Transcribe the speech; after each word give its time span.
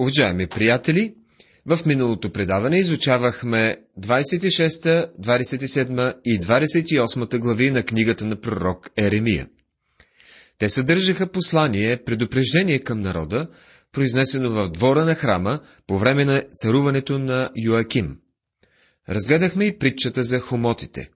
Уважаеми 0.00 0.46
приятели, 0.46 1.14
в 1.66 1.78
миналото 1.86 2.30
предаване 2.30 2.78
изучавахме 2.78 3.76
26, 4.00 5.10
27 5.20 6.14
и 6.24 6.40
28 6.40 7.38
глави 7.38 7.70
на 7.70 7.82
книгата 7.82 8.24
на 8.24 8.40
пророк 8.40 8.90
Еремия. 8.96 9.48
Те 10.58 10.68
съдържаха 10.68 11.26
послание, 11.32 11.96
предупреждение 11.96 12.78
към 12.78 13.00
народа, 13.00 13.48
произнесено 13.92 14.50
в 14.50 14.70
двора 14.70 15.04
на 15.04 15.14
храма 15.14 15.60
по 15.86 15.98
време 15.98 16.24
на 16.24 16.42
царуването 16.54 17.18
на 17.18 17.50
Йоаким. 17.56 18.18
Разгледахме 19.08 19.64
и 19.64 19.78
притчата 19.78 20.24
за 20.24 20.40
хомотите. 20.40 21.10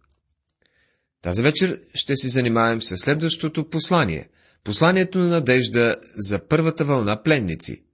Тази 1.23 1.43
вечер 1.43 1.81
ще 1.95 2.17
се 2.17 2.29
занимаем 2.29 2.83
с 2.83 2.97
следващото 2.97 3.69
послание– 3.71 4.29
посланието 4.65 5.19
на 5.19 5.27
надежда 5.27 5.97
за 6.17 6.49
първата 6.49 6.85
вълна 6.85 7.23
пленници– 7.23 7.83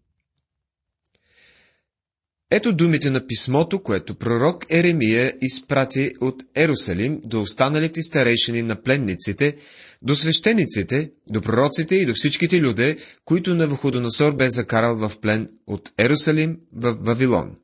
ето 2.51 2.73
думите 2.73 3.11
на 3.11 3.27
писмото, 3.27 3.83
което 3.83 4.15
пророк 4.15 4.65
Еремия 4.71 5.33
изпрати 5.43 6.13
от 6.21 6.43
Ерусалим 6.57 7.21
до 7.25 7.43
останалите 7.43 8.03
старейшини 8.03 8.63
на 8.63 8.83
пленниците, 8.83 9.57
до 10.03 10.17
свещениците, 10.17 11.11
до 11.31 11.41
пророците 11.41 11.97
и 11.97 12.07
до 12.07 12.13
всичките 12.15 12.61
люде, 12.61 12.97
които 13.25 13.55
Навуходоносор 13.55 14.37
бе 14.37 14.51
закарал 14.51 14.97
в 14.97 15.13
плен 15.21 15.49
от 15.67 15.93
Ерусалим 15.99 16.59
в 16.73 16.97
Вавилон. 17.01 17.57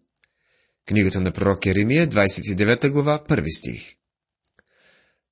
Книгата 0.88 1.20
на 1.20 1.32
пророк 1.32 1.66
Еремия, 1.66 2.08
29 2.08 2.90
глава, 2.90 3.24
1 3.28 3.58
стих. 3.58 3.94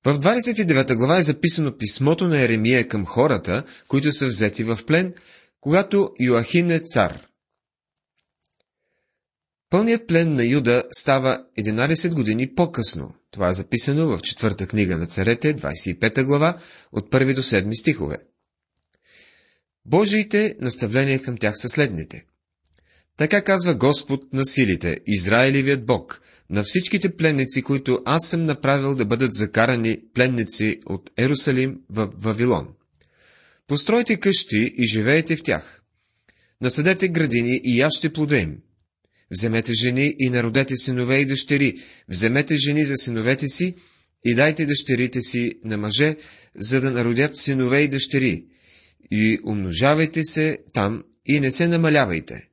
В 0.05 0.19
29 0.19 0.95
глава 0.95 1.17
е 1.17 1.23
записано 1.23 1.77
писмото 1.77 2.27
на 2.27 2.41
Еремия 2.41 2.87
към 2.87 3.05
хората, 3.05 3.63
които 3.87 4.11
са 4.11 4.27
взети 4.27 4.63
в 4.63 4.79
плен, 4.87 5.13
когато 5.61 6.11
Йоахин 6.19 6.71
е 6.71 6.79
цар– 6.79 7.21
Пълният 9.69 10.07
плен 10.07 10.35
на 10.35 10.45
Юда 10.45 10.83
става 10.91 11.45
11 11.59 12.13
години 12.13 12.55
по-късно. 12.55 13.15
Това 13.31 13.49
е 13.49 13.53
записано 13.53 14.07
в 14.07 14.21
четвърта 14.21 14.67
книга 14.67 14.97
на 14.97 15.05
царете, 15.05 15.55
25 15.55 16.23
глава, 16.23 16.57
от 16.91 17.11
1 17.11 17.35
до 17.35 17.43
7 17.43 17.79
стихове. 17.81 18.17
Божиите 19.85 20.55
наставления 20.61 21.21
към 21.21 21.37
тях 21.37 21.53
са 21.57 21.69
следните. 21.69 22.25
Така 23.17 23.41
казва 23.41 23.75
Господ 23.75 24.33
на 24.33 24.45
силите, 24.45 24.99
Израилевият 25.07 25.85
Бог, 25.85 26.21
на 26.49 26.63
всичките 26.63 27.15
пленници, 27.15 27.61
които 27.61 28.01
аз 28.05 28.27
съм 28.27 28.45
направил 28.45 28.95
да 28.95 29.05
бъдат 29.05 29.33
закарани 29.33 30.01
пленници 30.13 30.79
от 30.85 31.11
Ерусалим 31.17 31.79
в 31.89 32.09
Вавилон. 32.17 32.67
Постройте 33.67 34.19
къщи 34.19 34.73
и 34.77 34.87
живеете 34.87 35.35
в 35.35 35.43
тях. 35.43 35.81
Насъдете 36.61 37.07
градини 37.07 37.61
и 37.63 37.79
яще 37.79 38.13
плода 38.13 38.37
им– 38.37 38.57
Вземете 39.31 39.73
жени 39.73 40.15
и 40.19 40.29
народете 40.29 40.77
синове 40.77 41.17
и 41.17 41.25
дъщери. 41.25 41.81
Вземете 42.07 42.55
жени 42.55 42.85
за 42.85 42.95
синовете 42.97 43.47
си 43.47 43.75
и 44.25 44.35
дайте 44.35 44.65
дъщерите 44.65 45.21
си 45.21 45.53
на 45.63 45.77
мъже, 45.77 46.15
за 46.59 46.81
да 46.81 46.91
народят 46.91 47.37
синове 47.37 47.81
и 47.81 47.87
дъщери. 47.87 48.45
И 49.11 49.39
умножавайте 49.45 50.23
се 50.23 50.57
там 50.73 51.03
и 51.25 51.39
не 51.39 51.51
се 51.51 51.67
намалявайте. 51.67 52.49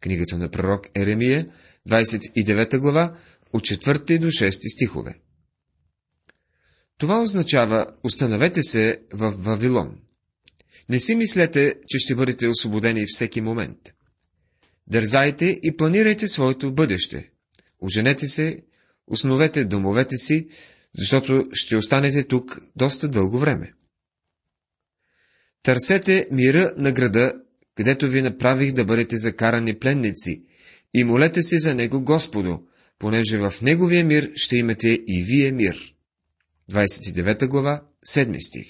Книгата 0.00 0.38
на 0.38 0.50
пророк 0.50 0.86
Еремия, 0.94 1.46
29 1.88 2.78
глава, 2.78 3.16
от 3.52 3.62
4 3.62 4.18
до 4.18 4.26
6 4.26 4.74
стихове. 4.74 5.14
Това 6.98 7.22
означава, 7.22 7.86
установете 8.04 8.62
се 8.62 8.98
в 9.12 9.34
Вавилон. 9.38 9.98
Не 10.88 10.98
си 10.98 11.14
мислете, 11.14 11.74
че 11.88 11.98
ще 11.98 12.14
бъдете 12.14 12.48
освободени 12.48 13.04
всеки 13.08 13.40
момент. 13.40 13.78
Дързайте 14.86 15.60
и 15.62 15.76
планирайте 15.76 16.28
своето 16.28 16.74
бъдеще. 16.74 17.30
Оженете 17.80 18.26
се, 18.26 18.58
основете 19.06 19.64
домовете 19.64 20.16
си, 20.16 20.48
защото 20.98 21.44
ще 21.52 21.76
останете 21.76 22.24
тук 22.24 22.60
доста 22.76 23.08
дълго 23.08 23.38
време. 23.38 23.72
Търсете 25.62 26.26
мира 26.30 26.74
на 26.76 26.92
града, 26.92 27.32
където 27.74 28.08
ви 28.08 28.22
направих 28.22 28.72
да 28.72 28.84
бъдете 28.84 29.16
закарани 29.16 29.78
пленници, 29.78 30.42
и 30.94 31.04
молете 31.04 31.42
се 31.42 31.58
за 31.58 31.74
него 31.74 32.04
Господу, 32.04 32.58
понеже 32.98 33.38
в 33.38 33.54
неговия 33.62 34.04
мир 34.04 34.30
ще 34.34 34.56
имате 34.56 34.88
и 35.06 35.22
вие 35.22 35.52
мир. 35.52 35.94
29 36.72 37.46
глава, 37.46 37.82
7 38.06 38.48
стих 38.48 38.66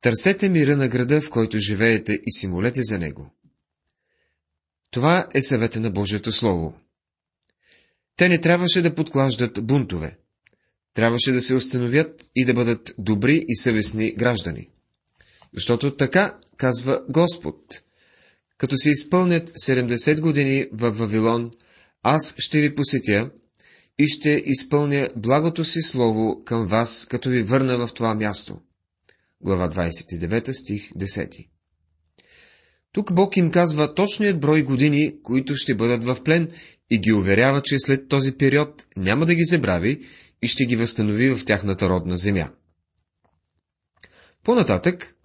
Търсете 0.00 0.48
мира 0.48 0.76
на 0.76 0.88
града, 0.88 1.20
в 1.20 1.30
който 1.30 1.58
живеете 1.58 2.12
и 2.12 2.32
си 2.32 2.46
молете 2.46 2.82
за 2.82 2.98
него. 2.98 3.35
Това 4.90 5.28
е 5.34 5.42
съвета 5.42 5.80
на 5.80 5.90
Божието 5.90 6.32
Слово. 6.32 6.76
Те 8.16 8.28
не 8.28 8.40
трябваше 8.40 8.82
да 8.82 8.94
подклаждат 8.94 9.66
бунтове. 9.66 10.18
Трябваше 10.94 11.32
да 11.32 11.42
се 11.42 11.54
установят 11.54 12.30
и 12.36 12.44
да 12.44 12.54
бъдат 12.54 12.94
добри 12.98 13.44
и 13.48 13.56
съвестни 13.56 14.12
граждани. 14.12 14.68
Защото 15.54 15.96
така 15.96 16.38
казва 16.56 17.02
Господ. 17.08 17.82
Като 18.58 18.76
се 18.76 18.90
изпълнят 18.90 19.50
70 19.50 20.20
години 20.20 20.66
в 20.72 20.90
Вавилон, 20.90 21.50
аз 22.02 22.34
ще 22.38 22.60
ви 22.60 22.74
посетя 22.74 23.30
и 23.98 24.06
ще 24.08 24.42
изпълня 24.44 25.08
благото 25.16 25.64
си 25.64 25.80
слово 25.80 26.44
към 26.44 26.66
вас, 26.66 27.06
като 27.10 27.28
ви 27.28 27.42
върна 27.42 27.86
в 27.86 27.94
това 27.94 28.14
място. 28.14 28.60
Глава 29.40 29.70
29 29.70 30.52
стих 30.52 30.92
10 30.92 31.48
тук 32.96 33.12
Бог 33.12 33.36
им 33.36 33.50
казва 33.50 33.94
точният 33.94 34.40
брой 34.40 34.62
години, 34.62 35.22
които 35.22 35.54
ще 35.56 35.74
бъдат 35.74 36.04
в 36.04 36.22
плен 36.24 36.50
и 36.90 36.98
ги 36.98 37.12
уверява, 37.12 37.62
че 37.62 37.78
след 37.78 38.08
този 38.08 38.32
период 38.32 38.86
няма 38.96 39.26
да 39.26 39.34
ги 39.34 39.44
забрави 39.44 40.00
и 40.42 40.46
ще 40.46 40.64
ги 40.64 40.76
възстанови 40.76 41.30
в 41.30 41.44
тяхната 41.44 41.88
родна 41.88 42.16
земя. 42.16 42.52
По-нататък, 44.44 45.16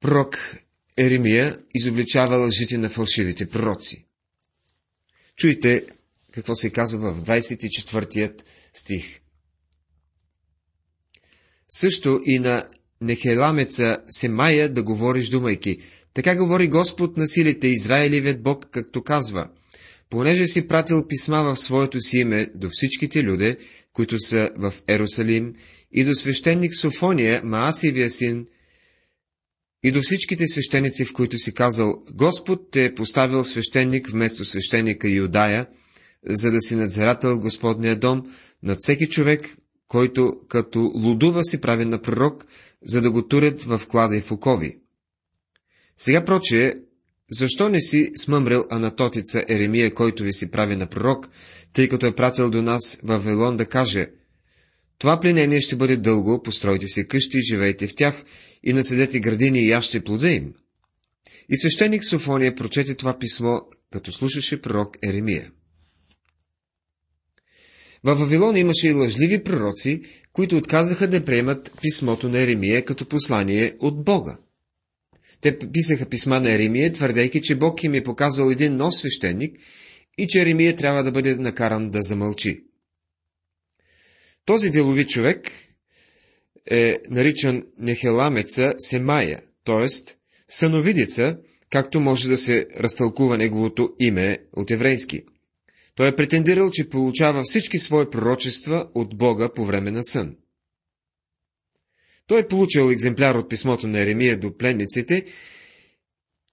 пророк 0.00 0.56
Еремия 0.96 1.58
изобличава 1.74 2.36
лъжите 2.36 2.78
на 2.78 2.88
фалшивите 2.88 3.46
пророци. 3.46 4.06
Чуйте 5.36 5.86
какво 6.32 6.54
се 6.54 6.70
казва 6.70 7.12
в 7.12 7.22
24 7.22 8.42
стих. 8.74 9.20
Също 11.68 12.20
и 12.24 12.38
на 12.38 12.68
Нехеламеца 13.04 13.96
Семая 14.08 14.68
да 14.68 14.82
говориш, 14.82 15.28
думайки, 15.28 15.78
така 16.14 16.36
говори 16.36 16.68
Господ 16.68 17.16
на 17.16 17.26
силите, 17.26 17.68
Израилевият 17.68 18.42
Бог, 18.42 18.66
както 18.70 19.02
казва, 19.02 19.48
понеже 20.10 20.46
си 20.46 20.68
пратил 20.68 21.06
писма 21.08 21.42
в 21.42 21.56
своето 21.56 22.00
си 22.00 22.18
име 22.18 22.50
до 22.54 22.68
всичките 22.72 23.24
люде, 23.24 23.56
които 23.92 24.18
са 24.18 24.50
в 24.56 24.74
Ерусалим, 24.88 25.54
и 25.92 26.04
до 26.04 26.14
свещеник 26.14 26.74
Софония, 26.74 27.40
Маасивия 27.44 28.10
син, 28.10 28.46
и 29.84 29.90
до 29.90 30.00
всичките 30.02 30.46
свещеници, 30.46 31.04
в 31.04 31.12
които 31.12 31.38
си 31.38 31.54
казал, 31.54 32.02
Господ 32.14 32.70
те 32.70 32.84
е 32.84 32.94
поставил 32.94 33.44
свещеник 33.44 34.08
вместо 34.10 34.44
свещеника 34.44 35.08
Юдая, 35.08 35.66
за 36.26 36.50
да 36.50 36.60
си 36.60 36.76
надзирател 36.76 37.38
Господния 37.38 37.96
дом 37.96 38.22
над 38.62 38.76
всеки 38.80 39.06
човек, 39.06 39.56
който 39.88 40.32
като 40.48 40.80
лудува 40.94 41.44
си 41.44 41.60
прави 41.60 41.84
на 41.84 42.02
пророк, 42.02 42.46
за 42.84 43.02
да 43.02 43.10
го 43.10 43.28
турят 43.28 43.62
в 43.62 43.80
клада 43.88 44.16
и 44.16 44.20
в 44.20 44.32
окови. 44.32 44.78
Сега 45.96 46.24
проче, 46.24 46.74
защо 47.30 47.68
не 47.68 47.80
си 47.80 48.10
смъмрил 48.16 48.64
Анатотица 48.70 49.44
Еремия, 49.48 49.94
който 49.94 50.22
ви 50.22 50.32
си 50.32 50.50
прави 50.50 50.76
на 50.76 50.86
пророк, 50.86 51.28
тъй 51.72 51.88
като 51.88 52.06
е 52.06 52.14
пратил 52.14 52.50
до 52.50 52.62
нас 52.62 53.00
в 53.02 53.06
Вавилон 53.06 53.56
да 53.56 53.66
каже, 53.66 54.10
това 54.98 55.20
пленение 55.20 55.60
ще 55.60 55.76
бъде 55.76 55.96
дълго, 55.96 56.42
постройте 56.42 56.88
си 56.88 57.08
къщи, 57.08 57.40
живейте 57.50 57.86
в 57.86 57.94
тях 57.94 58.24
и 58.62 58.72
наседете 58.72 59.20
градини 59.20 59.60
и 59.60 59.70
яще 59.70 60.04
плода 60.04 60.30
им. 60.30 60.54
И 61.48 61.56
свещеник 61.56 62.04
Софония 62.04 62.54
прочете 62.54 62.94
това 62.94 63.18
писмо, 63.18 63.60
като 63.92 64.12
слушаше 64.12 64.60
пророк 64.60 64.96
Еремия. 65.08 65.50
Във 68.04 68.18
Вавилон 68.18 68.56
имаше 68.56 68.88
и 68.88 68.92
лъжливи 68.92 69.44
пророци, 69.44 70.02
които 70.34 70.56
отказаха 70.56 71.08
да 71.08 71.24
приемат 71.24 71.72
писмото 71.82 72.28
на 72.28 72.40
Еремия 72.40 72.84
като 72.84 73.08
послание 73.08 73.76
от 73.80 74.04
Бога. 74.04 74.38
Те 75.40 75.58
писаха 75.58 76.06
писма 76.06 76.40
на 76.40 76.50
Еремия, 76.50 76.92
твърдейки, 76.92 77.40
че 77.42 77.54
Бог 77.54 77.84
им 77.84 77.94
е 77.94 78.02
показал 78.02 78.50
един 78.50 78.76
нов 78.76 78.96
свещеник 78.96 79.58
и 80.18 80.26
че 80.26 80.40
Еремия 80.40 80.76
трябва 80.76 81.02
да 81.02 81.12
бъде 81.12 81.34
накаран 81.34 81.90
да 81.90 82.02
замълчи. 82.02 82.64
Този 84.44 84.70
делови 84.70 85.06
човек 85.06 85.50
е 86.70 86.98
наричан 87.10 87.62
Нехеламеца 87.78 88.74
Семая, 88.78 89.42
т.е. 89.64 89.86
съновидица, 90.48 91.36
както 91.70 92.00
може 92.00 92.28
да 92.28 92.36
се 92.36 92.66
разтълкува 92.76 93.36
неговото 93.36 93.90
име 94.00 94.38
от 94.52 94.70
еврейски. 94.70 95.22
Той 95.96 96.08
е 96.08 96.16
претендирал, 96.16 96.70
че 96.70 96.88
получава 96.88 97.42
всички 97.44 97.78
свои 97.78 98.10
пророчества 98.10 98.88
от 98.94 99.16
Бога 99.16 99.48
по 99.54 99.64
време 99.64 99.90
на 99.90 100.04
сън. 100.04 100.36
Той 102.26 102.40
е 102.40 102.48
получил 102.48 102.90
екземпляр 102.90 103.34
от 103.34 103.50
писмото 103.50 103.86
на 103.86 104.00
Еремия 104.00 104.40
до 104.40 104.56
пленниците 104.56 105.24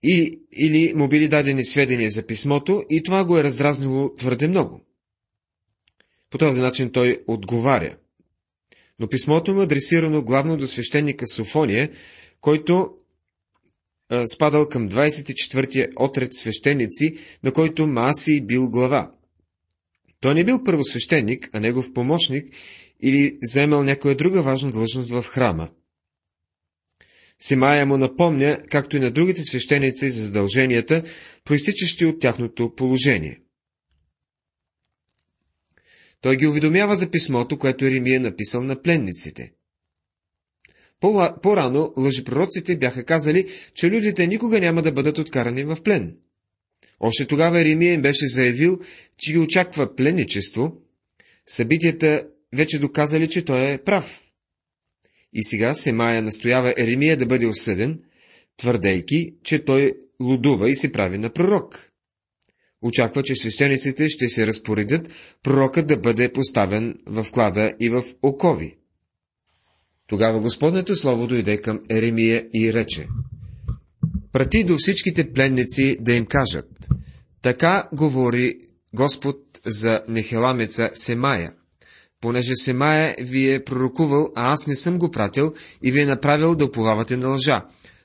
и, 0.04 0.40
или 0.52 0.94
му 0.94 1.08
били 1.08 1.28
дадени 1.28 1.66
сведения 1.66 2.10
за 2.10 2.28
писмото 2.28 2.84
и 2.90 3.04
това 3.04 3.26
го 3.26 3.38
е 3.38 3.44
раздразнило 3.44 4.16
твърде 4.16 4.48
много. 4.48 4.86
По 6.30 6.38
този 6.38 6.62
начин 6.62 6.92
той 6.92 7.24
отговаря. 7.28 7.98
Но 9.00 9.08
писмото 9.08 9.54
му 9.54 9.62
е 9.62 9.64
адресирано 9.64 10.24
главно 10.24 10.58
до 10.58 10.68
свещеника 10.68 11.28
Софония, 11.28 11.90
който 12.42 12.90
а, 14.10 14.28
спадал 14.28 14.70
към 14.70 14.90
24-я 14.90 15.90
отред 15.96 16.34
свещеници, 16.34 17.18
на 17.44 17.52
който 17.54 17.88
Маси 17.88 18.42
бил 18.42 18.70
глава. 18.70 19.12
Той 20.22 20.34
не 20.36 20.44
бил 20.44 20.64
първосвещеник, 20.64 21.50
а 21.54 21.60
негов 21.60 21.94
помощник 21.94 22.54
или 23.00 23.38
заемал 23.42 23.84
някоя 23.84 24.16
друга 24.16 24.42
важна 24.42 24.72
длъжност 24.72 25.10
в 25.10 25.24
храма. 25.24 25.70
Симая 27.40 27.86
му 27.86 27.98
напомня, 27.98 28.60
както 28.70 28.98
и 28.98 29.00
на 29.00 29.12
другите 29.12 29.44
свещеници, 29.44 30.10
за 30.10 30.24
задълженията, 30.26 31.04
проистичащи 31.44 32.06
от 32.06 32.20
тяхното 32.20 32.76
положение. 32.76 33.42
Той 36.22 36.38
ги 36.38 36.48
уведомява 36.48 36.96
за 36.96 37.12
писмото, 37.12 37.60
което 37.60 37.86
Еремия 37.86 38.16
е 38.16 38.20
написал 38.20 38.64
на 38.64 38.82
пленниците. 38.82 39.54
По-рано 41.42 41.94
лъжепророците 41.98 42.78
бяха 42.78 43.06
казали, 43.06 43.50
че 43.74 43.92
людите 43.92 44.28
никога 44.28 44.60
няма 44.60 44.82
да 44.82 44.92
бъдат 44.92 45.18
откарани 45.18 45.64
в 45.64 45.78
плен. 45.84 46.18
Още 47.02 47.28
тогава 47.28 47.62
Еремия 47.62 47.94
им 47.94 48.02
беше 48.02 48.28
заявил, 48.28 48.80
че 49.18 49.34
ги 49.34 49.40
очаква 49.40 49.96
пленничество. 49.96 50.78
Събитията 51.46 52.28
вече 52.56 52.80
доказали, 52.80 53.30
че 53.30 53.46
той 53.46 53.72
е 53.72 53.78
прав. 53.78 54.22
И 55.34 55.44
сега 55.44 55.74
Семая 55.74 56.22
настоява 56.22 56.74
Еремия 56.78 57.18
да 57.18 57.26
бъде 57.26 57.48
осъден, 57.48 58.00
твърдейки, 58.58 59.34
че 59.44 59.66
той 59.66 59.94
лудува 60.22 60.70
и 60.70 60.76
се 60.76 60.92
прави 60.92 61.18
на 61.18 61.30
пророк. 61.30 61.92
Очаква, 62.82 63.24
че 63.24 63.36
свещениците 63.36 64.10
ще 64.10 64.30
се 64.30 64.48
разпоредят 64.48 65.10
пророкът 65.44 65.88
да 65.88 65.98
бъде 65.98 66.34
поставен 66.34 66.96
в 67.06 67.26
клада 67.32 67.74
и 67.80 67.90
в 67.90 68.04
окови. 68.24 68.78
Тогава 70.08 70.40
Господнето 70.40 70.96
Слово 70.96 71.28
дойде 71.28 71.58
към 71.58 71.82
Еремия 71.90 72.48
и 72.54 72.74
рече, 72.74 73.08
Прати 74.34 74.64
до 74.64 74.76
всичките 74.78 75.34
пленници 75.34 75.98
да 76.02 76.14
им 76.14 76.26
кажат, 76.26 76.88
така 77.42 77.88
говори 77.94 78.56
Господ 78.94 79.38
за 79.66 80.02
нехеламеца 80.08 80.90
Семая, 80.96 81.54
понеже 82.22 82.56
Семая 82.56 83.16
ви 83.20 83.54
е 83.54 83.64
пророкувал, 83.64 84.32
а 84.36 84.54
аз 84.54 84.68
не 84.68 84.76
съм 84.76 84.98
го 84.98 85.12
пратил 85.12 85.54
и 85.84 85.92
ви 85.92 86.00
е 86.00 86.06
направил 86.06 86.56
да 86.56 86.66
уповавате 86.66 87.18
на 87.18 87.28
лъжа. 87.28 87.62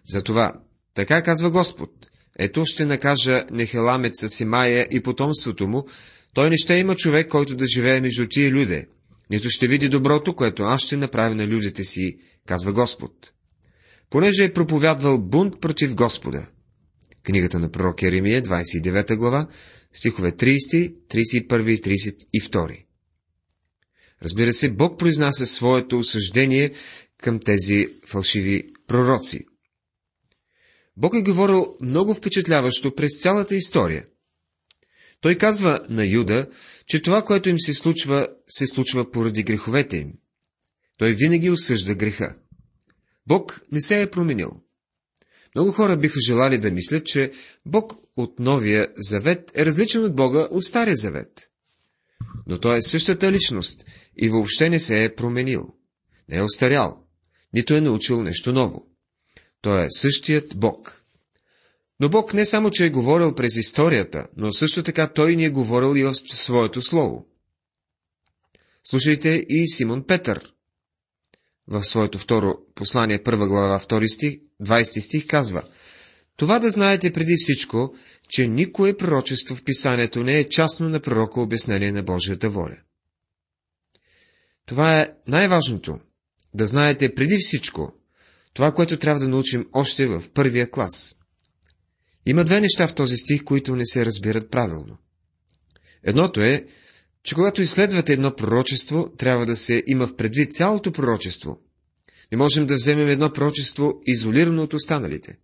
Затова, 0.09 0.53
така 0.95 1.23
казва 1.23 1.51
Господ, 1.51 1.91
ето 2.39 2.65
ще 2.67 2.85
накажа 2.85 3.45
нехеламеца 3.51 4.29
Семая 4.29 4.87
и 4.91 5.03
потомството 5.03 5.69
му, 5.69 5.87
той 6.35 6.51
не 6.51 6.57
ще 6.57 6.75
има 6.75 6.97
човек, 6.97 7.29
който 7.29 7.57
да 7.57 7.67
живее 7.67 8.01
между 8.01 8.27
тия 8.29 8.51
люде, 8.51 8.87
нито 9.31 9.51
ще 9.51 9.69
види 9.69 9.89
доброто, 9.89 10.35
което 10.35 10.63
аз 10.63 10.81
ще 10.81 10.97
направя 10.97 11.35
на 11.35 11.47
людите 11.47 11.85
си, 11.85 12.17
казва 12.47 12.73
Господ. 12.73 13.33
Понеже 14.11 14.45
е 14.45 14.53
проповядвал 14.53 15.19
бунт 15.19 15.61
против 15.61 15.95
Господа. 15.95 16.47
Книгата 17.23 17.59
на 17.59 17.71
пророк 17.71 18.03
Еремия, 18.03 18.43
29 18.43 19.17
глава, 19.17 19.49
стихове 19.93 20.33
30, 20.33 20.95
31 21.09 21.71
и 21.71 21.81
32. 22.43 22.85
Разбира 24.23 24.53
се, 24.53 24.71
Бог 24.71 24.99
произнася 24.99 25.47
своето 25.47 25.99
осъждение 25.99 26.73
към 27.19 27.41
тези 27.41 27.87
фалшиви 28.07 28.63
пророци. 28.87 29.45
Бог 30.97 31.15
е 31.15 31.23
говорил 31.23 31.77
много 31.81 32.15
впечатляващо 32.15 32.95
през 32.95 33.23
цялата 33.23 33.55
история. 33.55 34.07
Той 35.21 35.35
казва 35.35 35.87
на 35.89 36.07
Юда, 36.07 36.47
че 36.87 37.03
това, 37.03 37.25
което 37.25 37.49
им 37.49 37.61
се 37.61 37.75
случва, 37.75 38.29
се 38.49 38.67
случва 38.67 39.11
поради 39.11 39.43
греховете 39.43 39.97
им. 39.97 40.13
Той 40.99 41.15
винаги 41.15 41.51
осъжда 41.51 41.95
греха. 41.95 42.37
Бог 43.27 43.61
не 43.73 43.81
се 43.81 44.03
е 44.03 44.11
променил. 44.11 44.51
Много 45.55 45.73
хора 45.73 45.97
биха 45.97 46.21
желали 46.21 46.59
да 46.59 46.71
мислят, 46.71 47.07
че 47.07 47.33
Бог 47.67 47.95
от 48.17 48.39
Новия 48.39 48.89
Завет 48.97 49.53
е 49.55 49.67
различен 49.67 50.05
от 50.05 50.17
Бога 50.17 50.49
от 50.51 50.65
Стария 50.65 50.97
Завет. 50.97 51.51
Но 52.47 52.61
Той 52.61 52.79
е 52.79 52.83
същата 52.83 53.33
личност 53.33 53.85
и 54.17 54.29
въобще 54.29 54.71
не 54.71 54.81
се 54.81 55.05
е 55.05 55.15
променил. 55.15 55.75
Не 56.29 56.37
е 56.37 56.43
остарял, 56.43 57.05
нито 57.53 57.75
е 57.75 57.81
научил 57.81 58.23
нещо 58.23 58.53
ново. 58.53 58.87
Той 59.61 59.85
е 59.85 59.91
същият 59.91 60.57
Бог. 60.57 61.03
Но 62.01 62.09
Бог 62.09 62.35
не 62.35 62.47
само, 62.47 62.71
че 62.71 62.87
е 62.87 62.91
говорил 62.91 63.35
през 63.35 63.57
историята, 63.57 64.29
но 64.37 64.53
също 64.53 64.83
така 64.83 65.13
Той 65.13 65.37
ни 65.37 65.45
е 65.45 65.51
говорил 65.51 65.97
и 65.97 66.05
в 66.05 66.15
своето 66.15 66.83
Слово. 66.83 67.27
Слушайте 68.85 69.47
и 69.49 69.69
Симон 69.69 70.05
Петър. 70.07 70.53
В 71.69 71.85
своето 71.85 72.19
второ 72.19 72.55
послание, 72.75 73.23
първа 73.23 73.49
глава, 73.49 73.79
втори 73.79 74.09
стих, 74.09 74.35
20 74.63 75.01
стих 75.01 75.27
казва 75.27 75.63
Това 76.37 76.59
да 76.59 76.71
знаете 76.71 77.13
преди 77.13 77.35
всичко, 77.39 77.95
че 78.29 78.49
никое 78.49 78.97
пророчество 78.97 79.57
в 79.57 79.65
писанието 79.65 80.23
не 80.23 80.39
е 80.39 80.49
частно 80.49 80.89
на 80.89 81.01
пророка 81.01 81.41
обяснение 81.41 81.93
на 81.93 82.03
Божията 82.03 82.51
воля. 82.51 82.77
Това 84.67 85.01
е 85.01 85.09
най-важното. 85.29 85.99
Да 86.55 86.67
знаете 86.67 87.15
преди 87.15 87.39
всичко, 87.41 87.93
това, 88.55 88.73
което 88.73 88.97
трябва 88.97 89.21
да 89.21 89.29
научим 89.29 89.67
още 89.73 90.07
в 90.07 90.25
първия 90.35 90.71
клас. 90.71 91.17
Има 92.27 92.45
две 92.45 92.61
неща 92.61 92.89
в 92.89 92.95
този 92.95 93.17
стих, 93.17 93.45
които 93.45 93.77
не 93.77 93.87
се 93.87 94.05
разбират 94.05 94.51
правилно. 94.51 94.99
Едното 96.03 96.41
е, 96.41 96.67
че 97.27 97.35
когато 97.35 97.63
изследвате 97.63 98.13
едно 98.13 98.37
пророчество, 98.37 99.13
трябва 99.19 99.47
да 99.47 99.57
се 99.57 99.83
има 99.87 100.07
в 100.07 100.17
предвид 100.17 100.53
цялото 100.53 100.93
пророчество. 100.93 101.59
Не 102.33 102.39
можем 102.39 102.67
да 102.67 102.75
вземем 102.75 103.09
едно 103.09 103.33
пророчество 103.33 104.01
изолирано 104.07 104.63
от 104.63 104.75
останалите. 104.75 105.39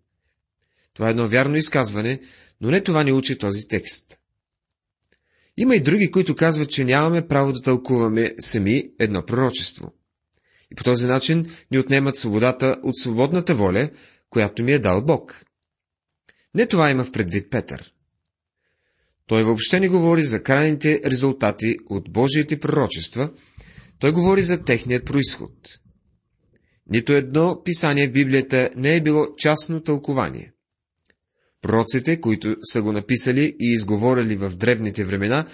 Това 0.95 1.09
е 1.09 1.11
едно 1.11 1.29
вярно 1.29 1.57
изказване, 1.57 2.21
но 2.61 2.71
не 2.71 2.81
това 2.81 3.03
ни 3.05 3.13
учи 3.13 3.39
този 3.39 3.69
текст. 3.69 4.19
Има 5.57 5.77
и 5.77 5.81
други, 5.81 6.11
които 6.11 6.37
казват, 6.37 6.71
че 6.71 6.85
нямаме 6.85 7.27
право 7.29 7.53
да 7.53 7.63
тълкуваме 7.63 8.35
сами 8.41 8.85
едно 8.99 9.27
пророчество. 9.27 9.93
И 10.73 10.75
по 10.75 10.85
този 10.85 11.07
начин 11.07 11.47
ни 11.71 11.79
отнемат 11.79 12.17
свободата 12.17 12.77
от 12.83 12.97
свободната 12.97 13.55
воля, 13.55 13.91
която 14.31 14.63
ми 14.63 14.73
е 14.73 14.79
дал 14.79 15.05
Бог. 15.05 15.45
Не 16.55 16.67
това 16.67 16.91
има 16.91 17.05
в 17.05 17.13
предвид 17.13 17.51
Петър. 17.51 17.93
Той 19.27 19.45
въобще 19.45 19.81
не 19.81 19.89
говори 19.89 20.23
за 20.23 20.43
крайните 20.43 21.01
резултати 21.05 21.77
от 21.91 22.13
Божиите 22.13 22.61
пророчества, 22.61 23.31
той 23.99 24.13
говори 24.13 24.43
за 24.43 24.63
техният 24.63 25.05
происход. 25.05 25.53
Нито 26.91 27.13
едно 27.13 27.63
писание 27.65 28.09
в 28.09 28.13
Библията 28.13 28.71
не 28.77 28.97
е 28.97 29.01
било 29.01 29.27
частно 29.39 29.81
тълкование. 29.81 30.53
Пророците, 31.63 32.21
които 32.21 32.57
са 32.73 32.83
го 32.83 32.93
написали 32.93 33.57
и 33.61 33.73
изговорили 33.73 34.37
в 34.37 34.51
древните 34.51 35.05
времена, 35.05 35.47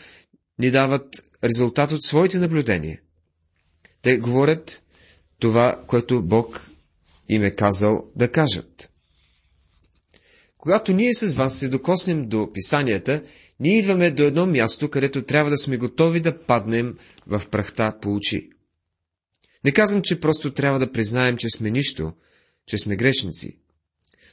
ни 0.59 0.71
дават 0.71 1.07
резултат 1.45 1.93
от 1.93 2.03
своите 2.03 2.39
наблюдения. 2.39 3.01
Те 4.03 4.17
говорят 4.17 4.83
това, 5.39 5.83
което 5.87 6.23
Бог 6.23 6.71
им 7.29 7.45
е 7.45 7.51
казал 7.51 8.11
да 8.17 8.33
кажат. 8.33 8.91
Когато 10.59 10.93
ние 10.93 11.15
с 11.15 11.35
вас 11.35 11.59
се 11.59 11.69
докоснем 11.69 12.29
до 12.29 12.53
писанията, 12.53 13.23
ние 13.61 13.79
идваме 13.79 14.11
до 14.11 14.23
едно 14.23 14.47
място, 14.47 14.91
където 14.91 15.23
трябва 15.23 15.50
да 15.50 15.59
сме 15.59 15.77
готови 15.77 16.21
да 16.21 16.38
паднем 16.38 16.97
в 17.27 17.43
прахта 17.50 17.99
по 18.03 18.15
очи. 18.15 18.50
Не 19.65 19.73
казвам, 19.73 20.03
че 20.03 20.21
просто 20.21 20.55
трябва 20.55 20.79
да 20.79 20.93
признаем, 20.93 21.37
че 21.37 21.49
сме 21.50 21.71
нищо, 21.71 22.12
че 22.67 22.79
сме 22.79 22.97
грешници. 22.97 23.59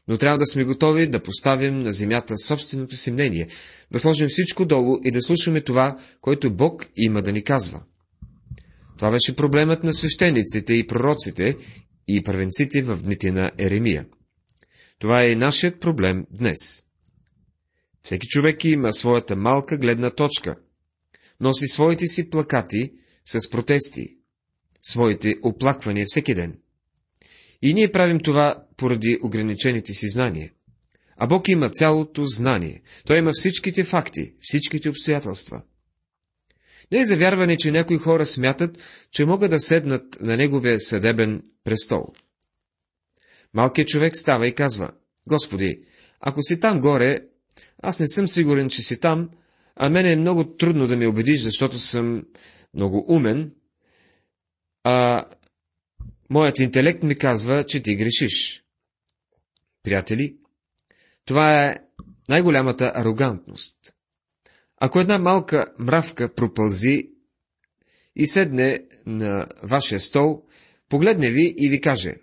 Но 0.08 0.18
трябва 0.18 0.38
да 0.38 0.46
сме 0.46 0.64
готови 0.64 1.08
да 1.08 1.24
поставим 1.24 1.82
на 1.82 1.94
земята 1.94 2.38
собственото 2.38 2.96
си 2.96 3.12
мнение, 3.12 3.48
да 3.92 4.00
сложим 4.00 4.28
всичко 4.30 4.66
долу 4.66 4.98
и 5.04 5.12
да 5.12 5.22
слушаме 5.22 5.62
това, 5.62 6.00
което 6.22 6.54
Бог 6.54 6.88
има 6.96 7.22
да 7.22 7.32
ни 7.32 7.44
казва. 7.44 7.84
Това 8.98 9.12
беше 9.12 9.36
проблемът 9.36 9.84
на 9.84 9.94
свещениците 9.94 10.74
и 10.74 10.88
пророците 10.88 11.58
и 12.08 12.24
първенците 12.24 12.82
в 12.82 13.02
дните 13.02 13.32
на 13.32 13.50
Еремия. 13.58 14.06
Това 15.00 15.24
е 15.24 15.32
и 15.32 15.36
нашият 15.36 15.80
проблем 15.80 16.26
днес. 16.32 16.85
Всеки 18.06 18.28
човек 18.28 18.66
има 18.66 18.94
своята 18.94 19.36
малка 19.36 19.78
гледна 19.78 20.10
точка, 20.10 20.56
носи 21.40 21.68
своите 21.68 22.08
си 22.08 22.30
плакати 22.30 22.94
с 23.26 23.50
протести, 23.50 24.18
своите 24.82 25.36
оплаквания 25.44 26.06
всеки 26.10 26.34
ден. 26.34 26.60
И 27.62 27.74
ние 27.74 27.92
правим 27.92 28.20
това 28.20 28.66
поради 28.78 29.20
ограничените 29.24 29.94
си 29.94 30.10
знания. 30.10 30.52
А 31.18 31.28
Бог 31.28 31.48
има 31.48 31.70
цялото 31.70 32.26
знание. 32.26 32.82
Той 33.06 33.18
има 33.18 33.32
всичките 33.34 33.84
факти, 33.84 34.34
всичките 34.42 34.90
обстоятелства. 34.90 35.62
Не 36.92 37.00
е 37.00 37.06
завярване, 37.06 37.58
че 37.58 37.72
някои 37.72 37.98
хора 37.98 38.26
смятат, 38.26 38.78
че 39.12 39.26
могат 39.26 39.50
да 39.50 39.60
седнат 39.60 40.22
на 40.22 40.38
неговия 40.38 40.80
съдебен 40.80 41.44
престол. 41.64 42.14
Малкият 43.54 43.88
човек 43.88 44.18
става 44.18 44.48
и 44.48 44.56
казва, 44.56 44.92
Господи, 45.28 45.84
ако 46.20 46.44
си 46.44 46.60
там 46.60 46.82
горе, 46.82 47.22
аз 47.86 48.00
не 48.00 48.08
съм 48.08 48.28
сигурен, 48.28 48.70
че 48.70 48.82
си 48.82 49.00
там, 49.00 49.30
а 49.76 49.90
мене 49.90 50.12
е 50.12 50.16
много 50.16 50.58
трудно 50.58 50.88
да 50.88 50.98
ме 50.98 51.08
убедиш, 51.08 51.42
защото 51.42 51.80
съм 51.80 52.24
много 52.74 53.06
умен, 53.08 53.52
а 54.84 55.26
моят 56.30 56.60
интелект 56.60 57.04
ми 57.04 57.18
казва, 57.18 57.66
че 57.66 57.84
ти 57.84 57.96
грешиш. 57.96 58.64
Приятели, 59.84 60.38
това 61.26 61.64
е 61.64 61.78
най-голямата 62.30 62.92
арогантност. 62.96 63.78
Ако 64.78 65.00
една 65.00 65.20
малка 65.20 65.66
мравка 65.80 66.34
пропълзи 66.34 67.10
и 68.16 68.28
седне 68.28 68.80
на 69.06 69.48
вашия 69.64 70.00
стол, 70.00 70.44
погледне 70.90 71.30
ви 71.30 71.56
и 71.58 71.70
ви 71.70 71.82
каже, 71.82 72.16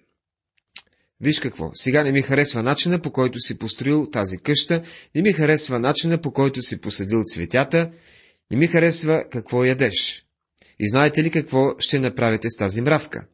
Виж 1.23 1.41
какво, 1.41 1.71
сега 1.75 2.03
не 2.03 2.13
ми 2.13 2.23
харесва 2.23 2.63
начина 2.63 3.03
по 3.03 3.13
който 3.13 3.39
си 3.39 3.59
построил 3.59 4.11
тази 4.11 4.39
къща, 4.39 4.83
не 5.15 5.23
ми 5.23 5.33
харесва 5.33 5.79
начина 5.79 6.21
по 6.21 6.33
който 6.33 6.63
си 6.63 6.81
посадил 6.81 7.23
цветята, 7.25 7.91
не 8.51 8.57
ми 8.57 8.67
харесва 8.67 9.25
какво 9.31 9.65
ядеш. 9.65 10.27
И 10.79 10.89
знаете 10.89 11.23
ли 11.23 11.31
какво 11.31 11.75
ще 11.79 11.99
направите 11.99 12.51
с 12.51 12.57
тази 12.57 12.81
мравка? 12.81 13.27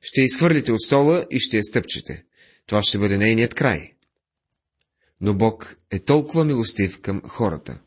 Ще 0.00 0.20
изхвърлите 0.20 0.72
от 0.72 0.82
стола 0.82 1.26
и 1.30 1.38
ще 1.38 1.56
я 1.56 1.64
стъпчете. 1.64 2.24
Това 2.66 2.82
ще 2.82 2.98
бъде 2.98 3.18
нейният 3.18 3.54
край. 3.54 3.92
Но 5.20 5.34
Бог 5.34 5.76
е 5.90 5.98
толкова 5.98 6.44
милостив 6.44 7.00
към 7.00 7.22
хората. 7.28 7.80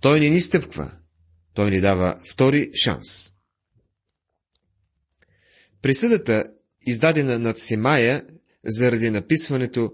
Той 0.00 0.20
не 0.20 0.28
ни 0.28 0.40
стъпква, 0.40 0.92
той 1.54 1.70
ни 1.70 1.80
дава 1.80 2.20
втори 2.30 2.70
шанс. 2.74 3.32
Присъдата, 5.82 6.44
издадена 6.86 7.38
над 7.38 7.58
Симая 7.58 8.24
заради 8.64 9.10
написването 9.10 9.92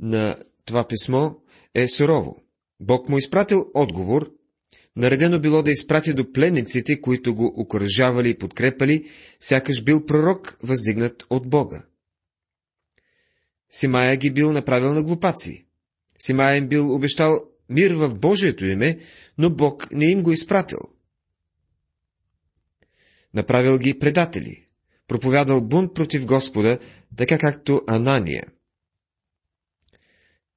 на 0.00 0.36
това 0.64 0.88
писмо, 0.88 1.30
е 1.74 1.88
сурово. 1.88 2.42
Бог 2.80 3.08
му 3.08 3.18
изпратил 3.18 3.70
отговор, 3.74 4.32
наредено 4.96 5.40
било 5.40 5.62
да 5.62 5.70
изпрати 5.70 6.14
до 6.14 6.32
пленниците, 6.32 7.00
които 7.00 7.34
го 7.34 7.52
окоръжавали 7.56 8.28
и 8.28 8.38
подкрепали, 8.38 9.08
сякаш 9.40 9.82
бил 9.82 10.06
пророк, 10.06 10.58
въздигнат 10.62 11.26
от 11.30 11.48
Бога. 11.48 11.82
Симая 13.70 14.16
ги 14.16 14.30
бил 14.30 14.52
направил 14.52 14.94
на 14.94 15.02
глупаци. 15.02 15.66
Симая 16.18 16.56
им 16.56 16.68
бил 16.68 16.94
обещал 16.94 17.40
мир 17.68 17.94
в 17.94 18.14
Божието 18.14 18.66
име, 18.66 18.98
но 19.38 19.50
Бог 19.50 19.92
не 19.92 20.10
им 20.10 20.22
го 20.22 20.32
изпратил. 20.32 20.78
Направил 23.34 23.78
ги 23.78 23.98
предатели, 23.98 24.67
проповядал 25.08 25.60
бунт 25.60 25.94
против 25.94 26.26
Господа, 26.26 26.78
така 27.16 27.38
както 27.38 27.82
Анания. 27.86 28.44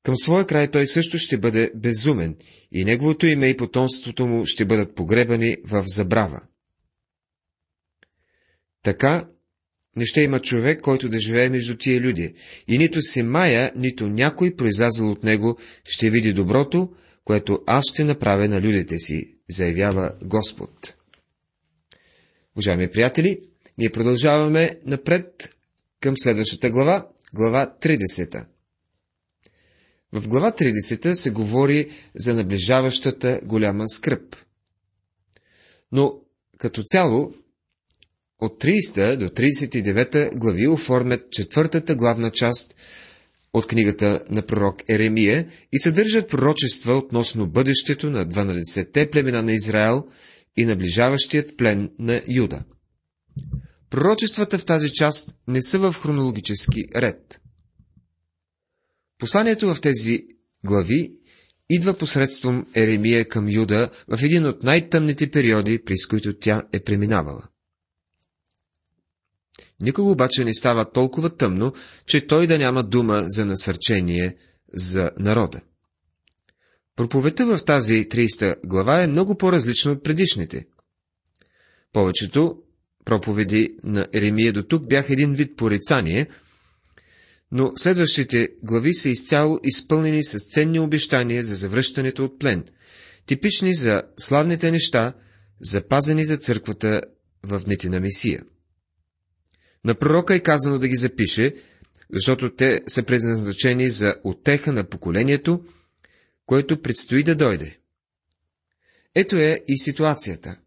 Към 0.03 0.17
своя 0.17 0.47
край 0.47 0.71
той 0.71 0.87
също 0.87 1.17
ще 1.17 1.37
бъде 1.37 1.71
безумен 1.75 2.37
и 2.71 2.85
неговото 2.85 3.25
име 3.25 3.49
и 3.49 3.57
потомството 3.57 4.27
му 4.27 4.45
ще 4.45 4.65
бъдат 4.65 4.95
погребани 4.95 5.57
в 5.63 5.83
забрава. 5.87 6.41
Така 8.83 9.27
не 9.95 10.05
ще 10.05 10.21
има 10.21 10.39
човек, 10.39 10.81
който 10.81 11.09
да 11.09 11.19
живее 11.19 11.49
между 11.49 11.77
тия 11.77 12.01
люди, 12.01 12.33
и 12.67 12.77
нито 12.77 13.01
си 13.01 13.23
Мая, 13.23 13.71
нито 13.75 14.07
някой 14.07 14.55
произлязал 14.55 15.11
от 15.11 15.23
него 15.23 15.57
ще 15.83 16.09
види 16.09 16.33
доброто, 16.33 16.93
което 17.23 17.59
аз 17.67 17.83
ще 17.93 18.03
направя 18.03 18.47
на 18.47 18.61
людите 18.61 18.97
си, 18.97 19.37
заявява 19.49 20.11
Господ. 20.23 20.97
Уважаеми 22.55 22.91
приятели, 22.91 23.41
ние 23.77 23.89
продължаваме 23.89 24.79
напред 24.85 25.55
към 25.99 26.13
следващата 26.17 26.69
глава, 26.69 27.07
глава 27.33 27.75
30. 27.81 28.45
В 30.13 30.27
глава 30.27 30.51
30 30.51 31.13
се 31.13 31.31
говори 31.31 31.89
за 32.15 32.35
наближаващата 32.35 33.39
голяма 33.43 33.87
скръп. 33.87 34.35
Но 35.91 36.13
като 36.57 36.83
цяло, 36.83 37.33
от 38.39 38.63
30 38.63 39.15
до 39.15 39.25
39 39.25 40.37
глави 40.37 40.67
оформят 40.67 41.31
четвъртата 41.31 41.95
главна 41.95 42.31
част 42.31 42.75
от 43.53 43.67
книгата 43.67 44.23
на 44.29 44.41
пророк 44.41 44.89
Еремия 44.89 45.47
и 45.71 45.79
съдържат 45.79 46.29
пророчества 46.29 46.93
относно 46.93 47.47
бъдещето 47.47 48.09
на 48.09 48.25
12-те 48.25 49.09
племена 49.09 49.43
на 49.43 49.51
Израел 49.51 50.03
и 50.57 50.65
наближаващият 50.65 51.57
плен 51.57 51.91
на 51.99 52.21
Юда. 52.27 52.63
Пророчествата 53.91 54.57
в 54.57 54.65
тази 54.65 54.93
част 54.93 55.35
не 55.47 55.61
са 55.61 55.79
в 55.79 55.95
хронологически 56.01 56.83
ред. 56.95 57.41
Посланието 59.17 59.73
в 59.73 59.81
тези 59.81 60.27
глави 60.65 61.15
идва 61.69 61.93
посредством 61.93 62.67
Еремия 62.75 63.27
към 63.29 63.49
Юда 63.49 63.89
в 64.07 64.23
един 64.23 64.45
от 64.45 64.63
най-тъмните 64.63 65.31
периоди, 65.31 65.83
през 65.83 66.07
които 66.07 66.39
тя 66.39 66.63
е 66.73 66.79
преминавала. 66.79 67.47
Никога 69.79 70.11
обаче 70.11 70.45
не 70.45 70.53
става 70.53 70.91
толкова 70.91 71.37
тъмно, 71.37 71.73
че 72.05 72.27
той 72.27 72.47
да 72.47 72.57
няма 72.57 72.83
дума 72.83 73.25
за 73.27 73.45
насърчение 73.45 74.37
за 74.73 75.11
народа. 75.19 75.61
Проповедта 76.95 77.45
в 77.45 77.65
тази 77.65 78.09
30 78.09 78.67
глава 78.67 79.01
е 79.01 79.07
много 79.07 79.37
по-различна 79.37 79.91
от 79.91 80.03
предишните. 80.03 80.67
Повечето 81.93 82.63
проповеди 83.05 83.75
на 83.83 84.07
Еремия 84.13 84.53
до 84.53 84.63
тук 84.63 84.87
бяха 84.87 85.13
един 85.13 85.35
вид 85.35 85.57
порицание, 85.57 86.27
но 87.51 87.71
следващите 87.75 88.47
глави 88.63 88.93
са 88.93 89.09
изцяло 89.09 89.59
изпълнени 89.63 90.23
с 90.23 90.37
ценни 90.53 90.79
обещания 90.79 91.43
за 91.43 91.55
завръщането 91.55 92.25
от 92.25 92.39
плен, 92.39 92.63
типични 93.25 93.75
за 93.75 94.01
славните 94.17 94.71
неща, 94.71 95.13
запазени 95.61 96.25
за 96.25 96.37
църквата 96.37 97.01
в 97.43 97.61
дните 97.65 97.89
на 97.89 97.99
Месия. 97.99 98.43
На 99.85 99.95
пророка 99.95 100.35
е 100.35 100.39
казано 100.39 100.77
да 100.79 100.87
ги 100.87 100.95
запише, 100.95 101.55
защото 102.13 102.55
те 102.55 102.81
са 102.87 103.03
предназначени 103.03 103.89
за 103.89 104.15
отеха 104.23 104.73
на 104.73 104.83
поколението, 104.83 105.63
което 106.45 106.81
предстои 106.81 107.23
да 107.23 107.35
дойде. 107.35 107.77
Ето 109.15 109.35
е 109.35 109.59
и 109.67 109.77
ситуацията. 109.77 110.57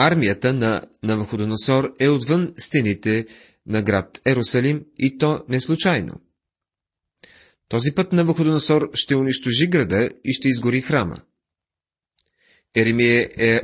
Армията 0.00 0.52
на 0.52 0.82
Навуходоносор 1.02 1.94
е 2.00 2.08
отвън 2.08 2.54
стените 2.58 3.26
на 3.66 3.82
град 3.82 4.20
Ерусалим 4.26 4.84
и 4.98 5.18
то 5.18 5.44
не 5.48 5.60
случайно. 5.60 6.20
Този 7.68 7.92
път 7.92 8.12
Навуходоносор 8.12 8.90
ще 8.94 9.16
унищожи 9.16 9.66
града 9.66 10.10
и 10.24 10.32
ще 10.32 10.48
изгори 10.48 10.80
храма. 10.80 11.20
Еремия 12.74 13.28
е 13.38 13.60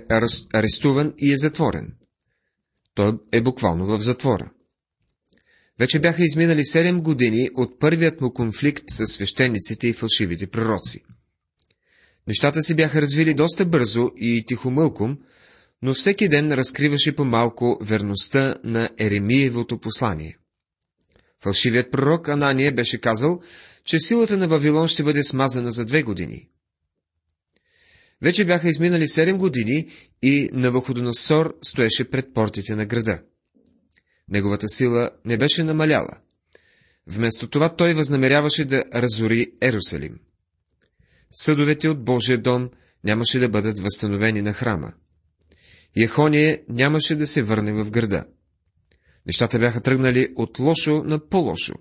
арестуван 0.54 1.14
и 1.18 1.32
е 1.32 1.36
затворен. 1.36 1.94
Той 2.94 3.18
е 3.32 3.40
буквално 3.40 3.86
в 3.86 4.00
затвора. 4.00 4.50
Вече 5.78 6.00
бяха 6.00 6.24
изминали 6.24 6.60
7 6.60 7.02
години 7.02 7.48
от 7.54 7.78
първият 7.78 8.20
му 8.20 8.32
конфликт 8.32 8.84
с 8.90 9.06
свещениците 9.06 9.88
и 9.88 9.92
фалшивите 9.92 10.46
пророци. 10.46 11.04
Нещата 12.26 12.62
си 12.62 12.74
бяха 12.74 13.02
развили 13.02 13.34
доста 13.34 13.66
бързо 13.66 14.10
и 14.16 14.44
тихомълком, 14.46 15.18
но 15.84 15.94
всеки 15.94 16.28
ден 16.28 16.52
разкриваше 16.52 17.16
по-малко 17.16 17.78
верността 17.82 18.54
на 18.64 18.90
Еремиевото 18.98 19.78
послание. 19.78 20.36
Фалшивият 21.42 21.90
пророк 21.90 22.28
Анания 22.28 22.72
беше 22.72 23.00
казал, 23.00 23.40
че 23.84 23.98
силата 23.98 24.36
на 24.36 24.48
Вавилон 24.48 24.88
ще 24.88 25.02
бъде 25.02 25.22
смазана 25.22 25.72
за 25.72 25.84
две 25.84 26.02
години. 26.02 26.48
Вече 28.22 28.44
бяха 28.44 28.68
изминали 28.68 29.06
7 29.06 29.36
години 29.36 29.88
и 30.22 30.50
Навуходоносор 30.52 31.56
стоеше 31.62 32.10
пред 32.10 32.34
портите 32.34 32.76
на 32.76 32.86
града. 32.86 33.22
Неговата 34.28 34.68
сила 34.68 35.10
не 35.24 35.36
беше 35.36 35.64
намаляла. 35.64 36.18
Вместо 37.06 37.46
това 37.46 37.76
той 37.76 37.94
възнамеряваше 37.94 38.64
да 38.64 38.84
разори 38.94 39.52
Ерусалим. 39.62 40.18
Съдовете 41.30 41.88
от 41.88 42.04
Божия 42.04 42.38
дом 42.38 42.70
нямаше 43.04 43.38
да 43.38 43.48
бъдат 43.48 43.78
възстановени 43.78 44.42
на 44.42 44.52
храма. 44.52 44.92
Ехония 45.96 46.60
нямаше 46.68 47.16
да 47.16 47.26
се 47.26 47.42
върне 47.42 47.72
в 47.72 47.90
града. 47.90 48.26
Нещата 49.26 49.58
бяха 49.58 49.80
тръгнали 49.80 50.28
от 50.36 50.58
лошо 50.58 51.02
на 51.04 51.28
по-лошо. 51.28 51.74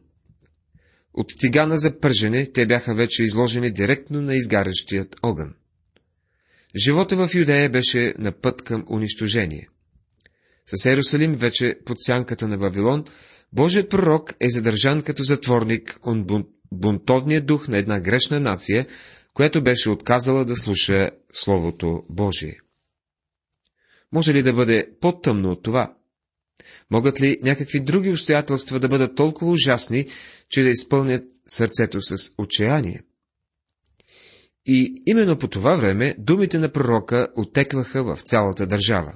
От 1.14 1.28
тигана 1.40 1.78
за 1.78 2.00
пържене 2.00 2.46
те 2.46 2.66
бяха 2.66 2.96
вече 2.96 3.24
изложени 3.24 3.72
директно 3.72 4.22
на 4.22 4.36
изгарящият 4.36 5.16
огън. 5.24 5.54
Живота 6.84 7.16
в 7.16 7.36
Юдея 7.36 7.70
беше 7.70 8.14
на 8.18 8.32
път 8.32 8.62
към 8.62 8.86
унищожение. 8.90 9.68
С 10.66 10.86
Ерусалим 10.86 11.36
вече 11.36 11.76
под 11.86 11.98
сянката 12.04 12.48
на 12.48 12.58
Вавилон, 12.58 13.06
Божият 13.54 13.90
пророк 13.90 14.34
е 14.40 14.50
задържан 14.50 15.02
като 15.02 15.24
затворник 15.24 16.00
от 16.04 16.46
бунтовния 16.72 17.42
дух 17.42 17.68
на 17.68 17.78
една 17.78 18.00
грешна 18.00 18.40
нация, 18.40 18.86
която 19.34 19.64
беше 19.64 19.90
отказала 19.90 20.46
да 20.46 20.56
слуша 20.56 21.10
Словото 21.34 22.04
Божие. 22.10 22.63
Може 24.14 24.34
ли 24.34 24.44
да 24.44 24.54
бъде 24.54 24.90
по-тъмно 25.02 25.52
от 25.52 25.64
това? 25.64 25.96
Могат 26.92 27.22
ли 27.22 27.38
някакви 27.42 27.80
други 27.80 28.10
обстоятелства 28.10 28.80
да 28.80 28.88
бъдат 28.88 29.16
толкова 29.16 29.52
ужасни, 29.52 30.08
че 30.50 30.64
да 30.64 30.70
изпълнят 30.70 31.24
сърцето 31.48 32.02
с 32.02 32.34
отчаяние? 32.38 33.02
И 34.66 35.02
именно 35.06 35.38
по 35.38 35.48
това 35.48 35.76
време 35.76 36.16
думите 36.18 36.58
на 36.58 36.72
пророка 36.72 37.28
отекваха 37.36 38.04
в 38.04 38.20
цялата 38.22 38.68
държава. 38.68 39.14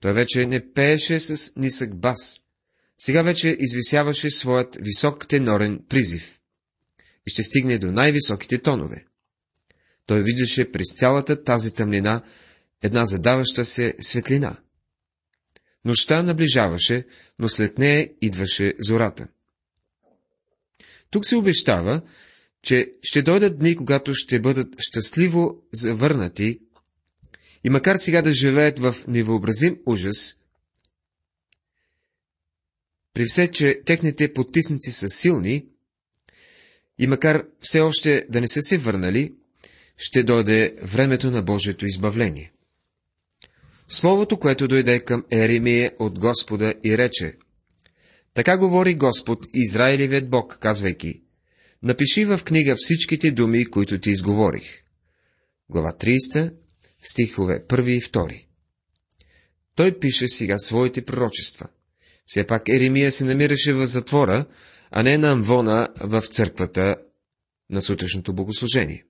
Той 0.00 0.12
вече 0.12 0.46
не 0.46 0.72
пееше 0.72 1.20
с 1.20 1.52
нисък 1.56 1.96
бас. 1.96 2.40
Сега 2.98 3.22
вече 3.22 3.56
извисяваше 3.60 4.30
своят 4.30 4.78
висок 4.80 5.28
тенорен 5.28 5.80
призив. 5.88 6.40
И 7.26 7.30
ще 7.30 7.42
стигне 7.42 7.78
до 7.78 7.92
най-високите 7.92 8.58
тонове. 8.58 9.04
Той 10.06 10.22
виждаше 10.22 10.72
през 10.72 10.86
цялата 10.98 11.44
тази 11.44 11.74
тъмнина 11.74 12.22
една 12.82 13.04
задаваща 13.04 13.64
се 13.64 13.94
светлина. 14.00 14.56
Нощта 15.84 16.22
наближаваше, 16.22 17.06
но 17.38 17.48
след 17.48 17.78
нея 17.78 18.10
идваше 18.20 18.74
зората. 18.78 19.28
Тук 21.10 21.26
се 21.26 21.36
обещава, 21.36 22.02
че 22.62 22.92
ще 23.02 23.22
дойдат 23.22 23.58
дни, 23.58 23.76
когато 23.76 24.14
ще 24.14 24.40
бъдат 24.40 24.68
щастливо 24.78 25.62
завърнати 25.72 26.60
и 27.64 27.70
макар 27.70 27.96
сега 27.96 28.22
да 28.22 28.32
живеят 28.32 28.78
в 28.78 28.94
невъобразим 29.08 29.78
ужас, 29.86 30.36
при 33.14 33.24
все, 33.24 33.50
че 33.50 33.80
техните 33.86 34.32
потисници 34.32 34.92
са 34.92 35.08
силни, 35.08 35.66
и 36.98 37.06
макар 37.06 37.46
все 37.60 37.80
още 37.80 38.26
да 38.28 38.40
не 38.40 38.48
са 38.48 38.62
се 38.62 38.78
върнали, 38.78 39.34
ще 39.96 40.22
дойде 40.22 40.74
времето 40.82 41.30
на 41.30 41.42
Божието 41.42 41.86
избавление. 41.86 42.52
Словото, 43.88 44.38
което 44.38 44.68
дойде 44.68 45.00
към 45.00 45.24
Еремия 45.30 45.92
от 45.98 46.18
Господа 46.18 46.74
и 46.84 46.98
рече, 46.98 47.38
така 48.34 48.58
говори 48.58 48.94
Господ, 48.94 49.46
Израилевият 49.54 50.30
Бог, 50.30 50.58
казвайки, 50.60 51.22
напиши 51.82 52.24
в 52.24 52.40
книга 52.44 52.74
всичките 52.78 53.30
думи, 53.30 53.66
които 53.66 54.00
ти 54.00 54.10
изговорих. 54.10 54.82
Глава 55.70 55.92
30, 55.92 56.54
стихове 57.00 57.64
1 57.68 57.90
и 57.90 58.00
2. 58.00 58.46
Той 59.74 59.98
пише 59.98 60.28
сега 60.28 60.58
своите 60.58 61.04
пророчества. 61.04 61.68
Все 62.26 62.46
пак 62.46 62.68
Еремия 62.68 63.12
се 63.12 63.24
намираше 63.24 63.72
в 63.72 63.86
затвора, 63.86 64.46
а 64.90 65.02
не 65.02 65.18
на 65.18 65.32
Амвона 65.32 65.88
в 66.00 66.22
църквата 66.22 66.94
на 67.70 67.82
сутрешното 67.82 68.32
богослужение. 68.32 69.04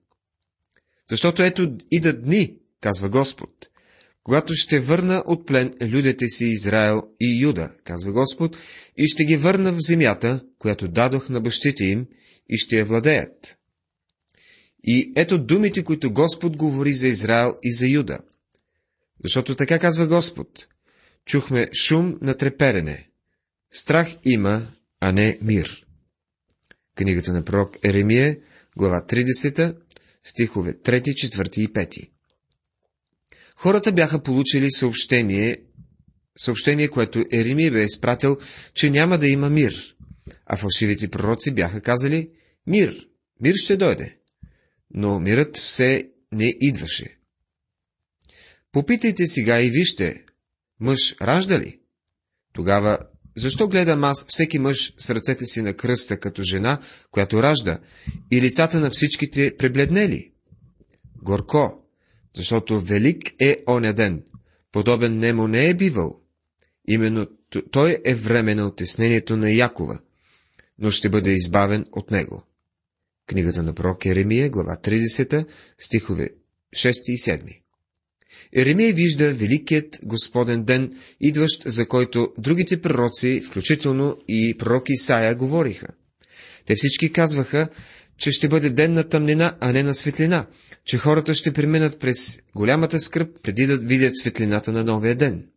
Защото 1.09 1.43
ето 1.43 1.77
идат 1.91 2.23
дни, 2.23 2.57
казва 2.81 3.09
Господ, 3.09 3.69
когато 4.27 4.53
ще 4.53 4.79
върна 4.79 5.23
от 5.25 5.45
плен 5.45 5.73
людите 5.81 6.27
си 6.27 6.45
Израел 6.45 7.03
и 7.19 7.41
Юда, 7.41 7.71
казва 7.83 8.11
Господ, 8.11 8.57
и 8.97 9.07
ще 9.07 9.25
ги 9.25 9.37
върна 9.37 9.71
в 9.71 9.77
земята, 9.79 10.43
която 10.59 10.87
дадох 10.87 11.29
на 11.29 11.41
бащите 11.41 11.85
им, 11.85 12.05
и 12.49 12.57
ще 12.57 12.77
я 12.77 12.85
владеят. 12.85 13.57
И 14.83 15.11
ето 15.15 15.37
думите, 15.37 15.83
които 15.83 16.13
Господ 16.13 16.57
говори 16.57 16.93
за 16.93 17.07
Израел 17.07 17.53
и 17.63 17.73
за 17.73 17.87
Юда. 17.87 18.19
Защото 19.23 19.55
така 19.55 19.79
казва 19.79 20.07
Господ. 20.07 20.67
Чухме 21.25 21.67
шум 21.73 22.17
на 22.21 22.37
треперене. 22.37 23.09
Страх 23.71 24.15
има, 24.23 24.67
а 24.99 25.11
не 25.11 25.39
мир. 25.41 25.85
Книгата 26.95 27.33
на 27.33 27.43
пророк 27.43 27.77
Еремия, 27.83 28.37
глава 28.77 29.05
30, 29.09 29.75
стихове 30.23 30.73
3, 30.73 31.01
4 31.01 31.57
и 31.57 31.73
5. 31.73 32.16
Хората 33.59 33.91
бяха 33.91 34.23
получили 34.23 34.71
съобщение, 34.71 35.57
съобщение, 36.37 36.87
което 36.87 37.25
Еремия 37.31 37.71
бе 37.71 37.83
изпратил, 37.83 38.37
че 38.73 38.89
няма 38.89 39.17
да 39.17 39.27
има 39.27 39.49
мир, 39.49 39.95
а 40.45 40.57
фалшивите 40.57 41.07
пророци 41.07 41.51
бяха 41.51 41.81
казали, 41.81 42.29
мир, 42.67 43.07
мир 43.41 43.55
ще 43.55 43.77
дойде. 43.77 44.17
Но 44.93 45.19
мирът 45.19 45.57
все 45.57 46.09
не 46.31 46.53
идваше. 46.61 47.17
Попитайте 48.71 49.27
сега 49.27 49.61
и 49.61 49.69
вижте, 49.69 50.25
мъж 50.79 51.15
ражда 51.21 51.59
ли? 51.59 51.79
Тогава, 52.53 52.99
защо 53.37 53.67
гледам 53.67 54.03
аз 54.03 54.25
всеки 54.27 54.59
мъж 54.59 54.93
с 54.97 55.09
ръцете 55.09 55.45
си 55.45 55.61
на 55.61 55.73
кръста 55.73 56.19
като 56.19 56.43
жена, 56.43 56.79
която 57.11 57.43
ражда, 57.43 57.79
и 58.31 58.41
лицата 58.41 58.79
на 58.79 58.89
всичките 58.89 59.55
пребледнели? 59.57 60.31
Горко, 61.23 61.86
защото 62.37 62.79
велик 62.79 63.31
е 63.39 63.63
оня 63.67 63.93
ден, 63.93 64.23
подобен 64.71 65.19
нему 65.19 65.47
не 65.47 65.69
е 65.69 65.73
бивал. 65.73 66.21
Именно 66.87 67.27
той 67.71 67.97
е 68.05 68.15
време 68.15 68.55
на 68.55 68.67
отеснението 68.67 69.37
на 69.37 69.51
Якова, 69.51 69.99
но 70.79 70.91
ще 70.91 71.09
бъде 71.09 71.31
избавен 71.31 71.85
от 71.91 72.11
него. 72.11 72.43
Книгата 73.27 73.63
на 73.63 73.73
пророк 73.73 74.05
Еремия, 74.05 74.49
глава 74.49 74.77
30, 74.83 75.45
стихове 75.77 76.29
6 76.75 76.91
и 77.07 77.17
7. 77.17 77.61
Еремия 78.53 78.93
вижда 78.93 79.33
великият 79.33 79.99
Господен 80.03 80.63
ден, 80.63 80.93
идващ, 81.19 81.63
за 81.65 81.87
който 81.87 82.33
другите 82.37 82.81
пророци, 82.81 83.41
включително 83.41 84.17
и 84.27 84.55
пророк 84.57 84.83
Исаия, 84.89 85.35
говориха. 85.35 85.87
Те 86.65 86.75
всички 86.75 87.11
казваха, 87.11 87.69
че 88.17 88.31
ще 88.31 88.47
бъде 88.47 88.69
ден 88.69 88.93
на 88.93 89.09
тъмнина, 89.09 89.57
а 89.59 89.71
не 89.71 89.83
на 89.83 89.93
светлина, 89.93 90.47
че 90.85 90.97
хората 90.97 91.35
ще 91.35 91.53
преминат 91.53 91.99
през 91.99 92.41
голямата 92.55 92.99
скръп, 92.99 93.41
преди 93.43 93.65
да 93.65 93.77
видят 93.77 94.17
светлината 94.17 94.71
на 94.71 94.83
новия 94.83 95.15
ден. 95.15 95.47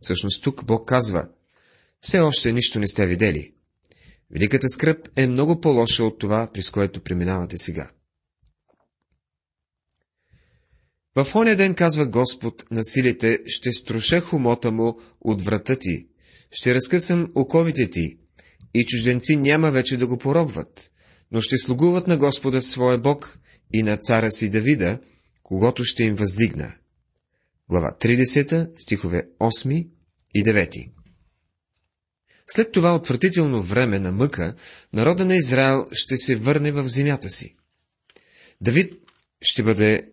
Всъщност 0.00 0.44
тук 0.44 0.64
Бог 0.64 0.88
казва, 0.88 1.28
все 2.00 2.20
още 2.20 2.52
нищо 2.52 2.78
не 2.78 2.86
сте 2.86 3.06
видели. 3.06 3.52
Великата 4.30 4.68
скръп 4.68 5.08
е 5.16 5.26
много 5.26 5.60
по-лоша 5.60 6.04
от 6.04 6.18
това, 6.18 6.50
през 6.54 6.70
което 6.70 7.00
преминавате 7.00 7.58
сега. 7.58 7.90
В 11.16 11.34
оня 11.34 11.56
ден, 11.56 11.74
казва 11.74 12.06
Господ 12.06 12.64
на 12.70 12.84
силите, 12.84 13.38
ще 13.46 13.72
струша 13.72 14.20
хумота 14.20 14.70
му 14.70 15.00
от 15.20 15.42
врата 15.44 15.76
ти, 15.76 16.06
ще 16.50 16.74
разкъсам 16.74 17.32
оковите 17.34 17.90
ти, 17.90 18.16
и 18.74 18.84
чужденци 18.84 19.36
няма 19.36 19.70
вече 19.70 19.96
да 19.96 20.06
го 20.06 20.18
поробват, 20.18 20.90
но 21.32 21.40
ще 21.40 21.58
слугуват 21.58 22.06
на 22.06 22.18
Господа 22.18 22.62
своя 22.62 22.98
Бог 22.98 23.38
и 23.74 23.82
на 23.82 23.96
цара 23.96 24.30
си 24.30 24.50
Давида, 24.50 25.00
когато 25.42 25.84
ще 25.84 26.04
им 26.04 26.14
въздигна. 26.14 26.74
Глава 27.68 27.96
30, 28.00 28.70
стихове 28.78 29.28
8 29.40 29.88
и 30.34 30.44
9. 30.44 30.90
След 32.48 32.72
това 32.72 32.94
отвратително 32.94 33.62
време 33.62 33.98
на 33.98 34.12
мъка, 34.12 34.54
народа 34.92 35.24
на 35.24 35.36
Израел 35.36 35.86
ще 35.92 36.16
се 36.16 36.36
върне 36.36 36.72
в 36.72 36.88
земята 36.88 37.28
си. 37.28 37.56
Давид 38.60 38.92
ще 39.42 39.62
бъде 39.62 40.12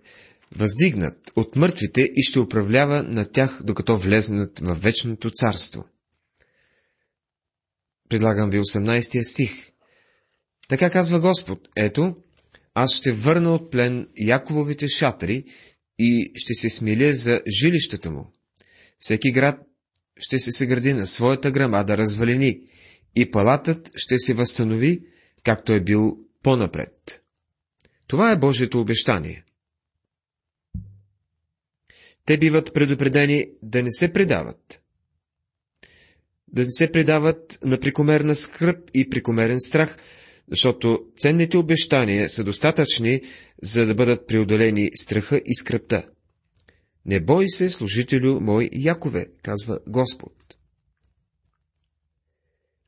въздигнат 0.56 1.32
от 1.36 1.56
мъртвите 1.56 2.02
и 2.02 2.24
ще 2.24 2.40
управлява 2.40 3.04
на 3.04 3.32
тях, 3.32 3.62
докато 3.64 3.98
влезнат 3.98 4.60
в 4.60 4.76
вечното 4.76 5.32
царство. 5.32 5.86
Предлагам 8.10 8.50
ви 8.50 8.60
18 8.60 9.32
стих. 9.32 9.69
Така 10.70 10.90
казва 10.90 11.20
Господ, 11.20 11.70
ето, 11.76 12.16
аз 12.74 12.96
ще 12.96 13.12
върна 13.12 13.54
от 13.54 13.72
плен 13.72 14.08
Якововите 14.18 14.88
шатри 14.88 15.44
и 16.00 16.32
ще 16.36 16.54
се 16.54 16.70
смиля 16.70 17.14
за 17.14 17.42
жилищата 17.60 18.12
му. 18.12 18.34
Всеки 19.00 19.32
град 19.32 19.60
ще 20.18 20.40
се 20.40 20.52
съгради 20.52 20.94
на 20.94 21.08
своята 21.08 21.52
грамада 21.52 21.98
развалини 21.98 22.62
и 23.16 23.32
палатът 23.32 23.92
ще 23.96 24.18
се 24.18 24.34
възстанови, 24.34 25.02
както 25.44 25.74
е 25.74 25.80
бил 25.80 26.18
по-напред. 26.44 27.24
Това 28.08 28.32
е 28.32 28.40
Божието 28.40 28.82
обещание. 28.82 29.44
Те 32.26 32.38
биват 32.38 32.74
предупредени 32.74 33.48
да 33.64 33.84
не 33.84 33.92
се 33.92 34.14
предават. 34.14 34.82
Да 36.48 36.62
не 36.62 36.72
се 36.72 36.92
предават 36.92 37.60
на 37.64 37.80
прекомерна 37.80 38.36
скръп 38.36 38.90
и 38.94 39.10
прекомерен 39.10 39.60
страх, 39.60 39.98
защото 40.52 41.06
ценните 41.18 41.58
обещания 41.58 42.30
са 42.30 42.44
достатъчни, 42.44 43.22
за 43.64 43.86
да 43.86 43.96
бъдат 43.96 44.28
преодолени 44.28 44.90
страха 44.96 45.42
и 45.46 45.56
скръпта. 45.56 46.08
Не 47.06 47.20
бой 47.20 47.50
се, 47.50 47.70
служителю 47.70 48.40
мой 48.40 48.70
Якове, 48.74 49.28
казва 49.44 49.80
Господ. 49.88 50.34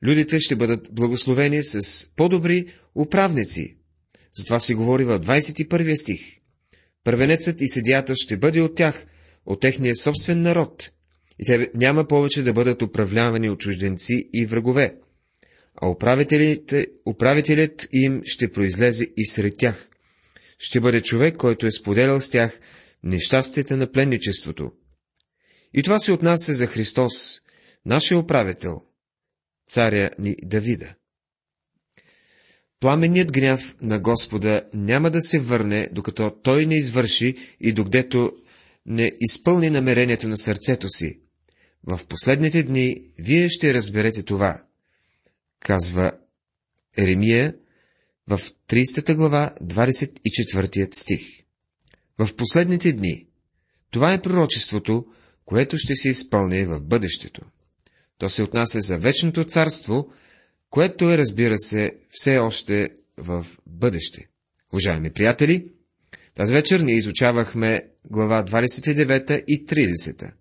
Людите 0.06 0.40
ще 0.40 0.56
бъдат 0.56 0.90
благословени 0.92 1.64
с 1.64 2.08
по-добри 2.16 2.66
управници. 2.96 3.78
Затова 4.34 4.60
се 4.60 4.74
говори 4.74 5.04
в 5.04 5.20
21 5.20 6.02
стих. 6.02 6.22
Първенецът 7.04 7.62
и 7.62 7.68
седията 7.68 8.16
ще 8.16 8.38
бъде 8.38 8.62
от 8.62 8.76
тях, 8.76 9.06
от 9.46 9.62
техния 9.62 9.96
собствен 9.96 10.42
народ, 10.42 10.92
и 11.40 11.46
те 11.46 11.72
няма 11.76 12.08
повече 12.08 12.44
да 12.44 12.54
бъдат 12.54 12.82
управлявани 12.82 13.50
от 13.50 13.60
чужденци 13.60 14.30
и 14.34 14.46
врагове, 14.46 14.96
а 15.82 15.88
управителят 17.06 17.88
им 17.92 18.22
ще 18.26 18.52
произлезе 18.52 19.08
и 19.18 19.26
сред 19.26 19.58
тях. 19.58 19.90
Ще 20.60 20.80
бъде 20.80 21.02
човек, 21.02 21.38
който 21.38 21.66
е 21.66 21.72
споделял 21.72 22.22
с 22.22 22.30
тях 22.30 22.60
нещастията 23.04 23.78
на 23.78 23.92
пленничеството. 23.92 24.72
И 25.74 25.84
това 25.84 26.00
се 26.00 26.12
отнася 26.12 26.54
за 26.54 26.68
Христос, 26.68 27.42
нашия 27.86 28.20
управител, 28.20 28.82
царя 29.68 30.10
ни 30.20 30.36
Давида. 30.44 30.94
Пламенният 32.80 33.32
гняв 33.32 33.76
на 33.82 34.00
Господа 34.00 34.62
няма 34.74 35.12
да 35.12 35.22
се 35.22 35.40
върне, 35.40 35.90
докато 35.92 36.32
той 36.44 36.66
не 36.66 36.76
извърши 36.76 37.36
и 37.60 37.74
докъдето 37.74 38.32
не 38.86 39.12
изпълни 39.20 39.70
намерението 39.70 40.28
на 40.28 40.38
сърцето 40.38 40.90
си. 40.90 41.20
В 41.84 42.00
последните 42.08 42.64
дни 42.64 43.02
вие 43.20 43.50
ще 43.50 43.74
разберете 43.74 44.24
това, 44.24 44.64
казва 45.66 46.12
Еремия 46.98 47.56
в 48.28 48.40
30 48.70 49.16
глава, 49.16 49.54
24 49.64 50.96
стих. 50.96 51.22
В 52.18 52.36
последните 52.36 52.94
дни. 52.94 53.28
Това 53.92 54.14
е 54.14 54.22
пророчеството, 54.22 55.06
което 55.46 55.78
ще 55.78 55.96
се 55.96 56.10
изпълни 56.10 56.64
в 56.66 56.82
бъдещето. 56.82 57.42
То 58.18 58.30
се 58.30 58.44
отнася 58.44 58.82
за 58.82 58.98
вечното 58.98 59.44
царство, 59.44 60.12
което 60.70 61.12
е, 61.12 61.18
разбира 61.18 61.58
се, 61.58 61.92
все 62.10 62.38
още 62.38 62.90
в 63.18 63.46
бъдеще. 63.68 64.28
Уважаеми 64.74 65.10
приятели, 65.14 65.68
тази 66.36 66.54
вечер 66.54 66.80
ние 66.80 66.96
изучавахме 66.96 67.88
глава 68.10 68.46
29 68.46 69.44
и 69.48 69.66
30. 69.66 70.34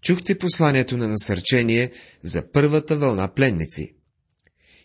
Чухте 0.00 0.38
посланието 0.38 0.96
на 0.96 1.08
насърчение 1.08 1.90
за 2.22 2.52
първата 2.52 2.96
вълна 2.96 3.34
пленници. 3.34 3.94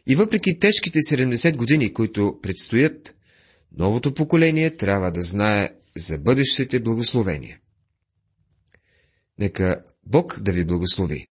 И 0.08 0.16
въпреки 0.16 0.60
тежките 0.60 1.00
70 1.00 1.58
години, 1.58 1.94
които 1.94 2.40
предстоят, 2.42 3.16
новото 3.78 4.14
поколение 4.14 4.76
трябва 4.78 5.12
да 5.12 5.22
знае 5.22 5.70
за 5.98 6.18
бъдещите 6.18 6.80
благословения. 6.80 7.60
Нека 9.40 9.84
Бог 10.06 10.40
да 10.42 10.52
ви 10.52 10.66
благослови. 10.66 11.22